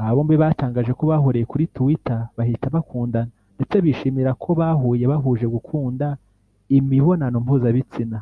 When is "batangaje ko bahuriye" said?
0.42-1.44